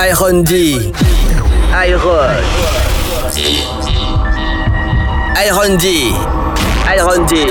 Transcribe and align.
Iron 0.00 0.42
D. 0.44 0.92
Iron. 1.74 2.40
Iron 5.36 5.76
D. 5.76 6.14
Iron 6.88 7.26
D. 7.26 7.44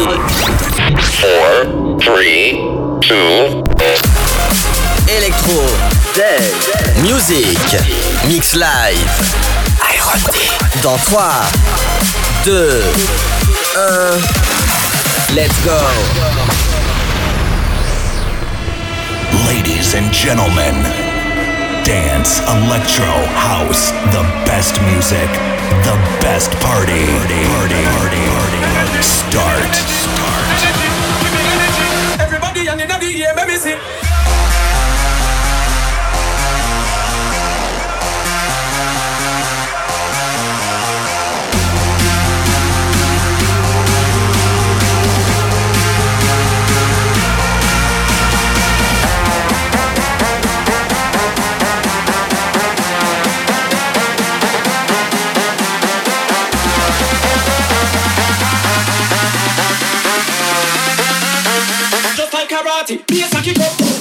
Four, 1.22 2.00
three, 2.02 2.58
two. 3.06 3.62
Electro. 5.14 5.62
Dead. 6.16 6.42
Music. 7.04 7.60
Mix 8.28 8.56
live. 8.56 8.98
Iron 9.86 10.20
D. 10.34 10.40
Dans 10.82 10.98
3, 10.98 11.22
2, 12.46 12.82
1. 13.76 14.22
Let's 15.36 15.54
go. 15.64 15.78
Ladies 19.46 19.94
and 19.94 20.12
gentlemen, 20.12 21.09
dance, 21.84 22.40
electro, 22.48 23.12
house, 23.36 23.92
the 24.12 24.24
best 24.46 24.82
music, 24.84 25.30
the 25.84 25.96
best 26.22 26.52
party, 26.60 27.06
party, 27.06 27.44
party, 27.56 27.84
party. 27.96 28.60
party. 28.62 29.02
Start. 29.04 29.76
Start. 29.76 30.48
Everybody 32.20 32.70
on 32.70 32.78
the 32.78 33.14
yeah, 33.16 33.34
let 33.36 33.48
me 33.48 33.56
see. 33.56 34.09
Like 62.90 63.06
karate, 63.06 63.08
be 63.08 63.22
a 63.22 63.26
saki 63.28 63.99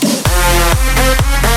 Bye. 0.00 1.51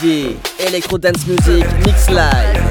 D. 0.00 0.36
Electro 0.58 0.96
Dance 0.96 1.26
Music. 1.26 1.66
Mix 1.84 2.08
live. 2.08 2.67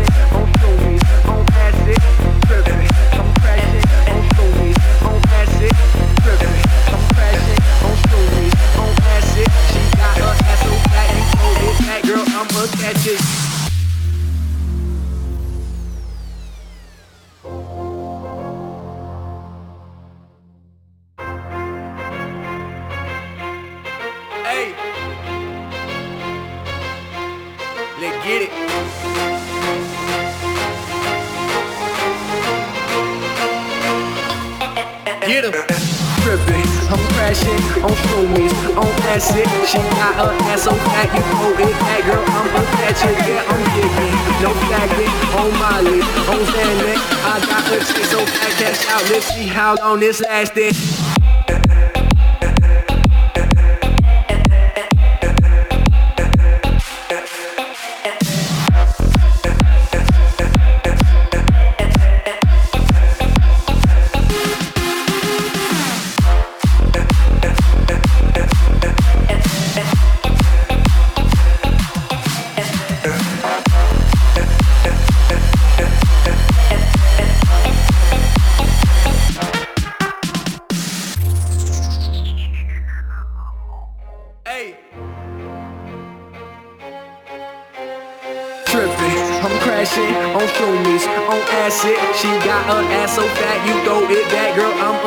Let's 27.99 28.25
get 28.25 28.41
it. 28.43 28.51
Get 35.25 35.43
him. 35.43 35.53
Tripping, 36.23 36.67
I'm 36.91 36.99
crashing 37.15 37.63
on 37.83 37.91
shroomies, 37.91 38.53
on 38.75 38.87
acid. 39.07 39.47
She 39.67 39.77
got 39.95 40.15
her 40.15 40.33
ass 40.51 40.63
so 40.63 40.71
fat, 40.71 41.07
you 41.15 41.23
know 41.23 41.55
it. 41.55 41.71
That 41.71 42.03
girl, 42.05 42.23
I'm 42.27 42.51
a 42.51 42.63
catcher, 42.75 43.13
yeah, 43.23 43.47
I'm 43.47 43.63
digging. 43.75 44.15
No 44.43 44.51
faggot 44.67 45.11
on 45.39 45.51
my 45.55 45.81
list, 45.81 46.07
on 46.27 46.41
Xanax. 46.51 46.99
I 47.23 47.39
got 47.47 47.63
her 47.67 47.79
shit 47.79 48.05
so 48.05 48.25
fat, 48.25 48.51
cash 48.59 48.87
out. 48.89 49.09
Let's 49.09 49.27
see 49.27 49.47
how 49.47 49.75
long 49.75 49.99
this 50.01 50.19
lasting. 50.21 50.96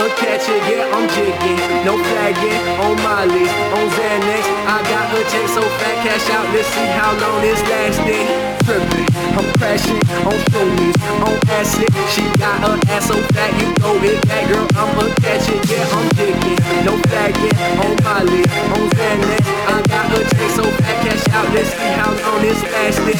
Girl. 0.00 0.08
I'm 0.08 0.10
a 0.10 0.14
catcher, 0.16 0.56
yeah, 0.68 0.88
I'm 0.92 1.08
jigging. 1.08 1.84
No 1.84 1.96
flagging 1.98 2.60
on 2.80 2.96
list, 3.28 3.54
on 3.76 3.86
Xanax. 3.90 4.44
I 4.66 4.82
got 4.88 5.08
her 5.10 5.24
check 5.30 5.48
so 5.48 5.62
fat, 5.62 5.96
cash 6.04 6.30
out. 6.30 6.46
Let's 6.54 6.68
see 6.68 6.86
how 6.96 7.12
long 7.20 7.40
this 7.42 7.60
lasting. 7.68 8.26
tripping. 8.64 9.08
I'm 9.36 9.46
crashing 9.58 10.00
on 10.24 10.38
showbiz, 10.50 10.96
on 11.24 11.36
acid. 11.48 11.92
She 12.12 12.22
got 12.38 12.60
her 12.64 12.78
ass 12.88 13.08
so 13.08 13.16
fat, 13.34 13.52
you 13.60 13.68
know 13.80 13.96
it 14.02 14.26
back, 14.28 14.48
girl. 14.48 14.66
I'ma 14.74 15.04
catch 15.20 15.48
it, 15.48 15.62
yeah, 15.70 15.96
I'm 15.96 16.08
digging. 16.16 16.60
No 16.84 16.96
faggot 17.10 17.54
on 17.84 18.24
lip, 18.26 18.50
on 18.74 18.86
Xanax. 18.96 19.44
I 19.68 19.82
got 19.84 20.12
a 20.12 20.20
check 20.32 20.50
so 20.56 20.64
fat, 20.64 20.96
cash 21.04 21.28
out. 21.34 21.48
Let's 21.54 21.70
see 21.70 21.92
how 21.98 22.10
long 22.24 22.42
this 22.42 22.62
lasting. 22.62 23.19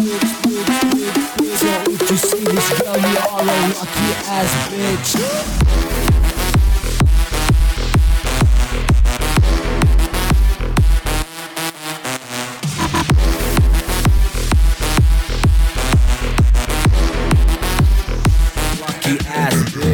ass 4.33 4.69
bitch. 4.69 5.51
ass 19.27 19.63
bitch. 19.73 19.90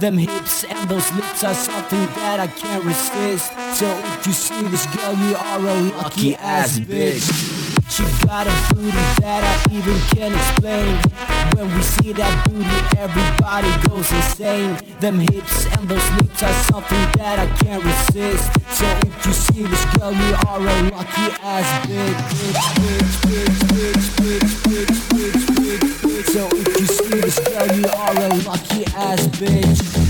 Them 0.00 0.16
hips 0.16 0.64
and 0.64 0.88
those 0.88 1.12
lips 1.12 1.44
are 1.44 1.52
something 1.52 2.06
that 2.16 2.40
I 2.40 2.46
can't 2.46 2.82
resist. 2.84 3.52
So 3.74 3.86
if 3.86 4.26
you 4.26 4.32
see 4.32 4.62
this 4.62 4.86
girl, 4.96 5.12
you 5.12 5.36
are 5.36 5.58
a 5.58 5.80
lucky 5.98 6.34
ass 6.36 6.78
bitch. 6.78 7.28
She 7.90 8.02
got 8.26 8.46
a 8.46 8.74
booty 8.74 8.90
that 9.20 9.44
I 9.44 9.74
even 9.74 9.98
can't 10.08 10.34
explain. 10.34 11.29
When 11.60 11.76
we 11.76 11.82
see 11.82 12.12
that 12.14 12.48
booty, 12.48 12.80
everybody 12.96 13.68
goes 13.86 14.10
insane. 14.10 14.80
Them 14.98 15.20
hips 15.20 15.66
and 15.76 15.86
those 15.86 16.10
lips 16.12 16.42
are 16.42 16.56
something 16.72 17.04
that 17.20 17.36
I 17.38 17.46
can't 17.60 17.84
resist. 17.84 18.48
So 18.72 18.86
if 19.04 19.26
you 19.26 19.32
see 19.34 19.62
this 19.64 19.84
girl, 19.96 20.10
you 20.10 20.34
are 20.48 20.56
a 20.56 20.88
lucky 20.88 21.28
ass 21.44 21.86
bitch. 21.86 22.16
bitch, 22.80 23.12
bitch, 23.28 23.60
bitch, 23.76 24.06
bitch, 24.16 24.48
bitch, 24.72 24.96
bitch, 25.12 25.44
bitch, 25.60 26.00
bitch. 26.00 26.32
So 26.32 26.48
if 26.48 26.80
you 26.80 26.86
see 26.86 27.20
this 27.20 27.38
girl, 27.40 27.76
you 27.76 27.84
are 27.84 28.16
a 28.16 28.28
lucky 28.48 28.86
ass 28.96 29.26
bitch. 29.36 30.09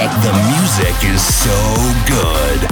The 0.00 0.32
music 0.32 1.04
is 1.04 1.20
so 1.20 1.50
good. 2.06 2.69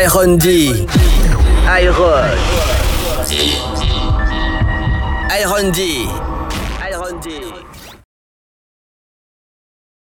Iron 0.00 0.38
D. 0.38 0.86
Iron. 1.68 2.38
Iron 5.30 5.70
D. 5.72 6.29